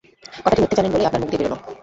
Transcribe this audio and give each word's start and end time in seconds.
কথাটি 0.35 0.59
মিথ্যে 0.61 0.77
জানেন 0.77 0.91
বলেই 0.93 1.07
আপনার 1.07 1.21
মুখ 1.21 1.29
দিয়ে 1.31 1.41
বেরোল। 1.41 1.59